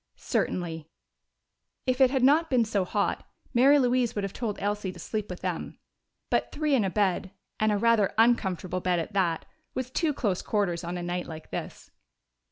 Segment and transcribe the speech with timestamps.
[0.15, 0.87] "Certainly."
[1.85, 5.29] If it had not been so hot, Mary Louise would have told Elsie to sleep
[5.29, 5.77] with them.
[6.31, 9.45] But three in a bed, and a rather uncomfortable bed at that,
[9.75, 11.91] was too close quarters on a night like this.